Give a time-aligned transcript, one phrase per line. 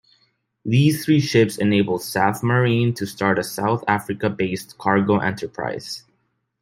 [0.65, 6.05] These three ships enabled Safmarine to start a South Africa-based cargo enterprise.